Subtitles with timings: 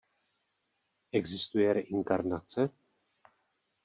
[1.11, 2.69] Existuje reinkarnace?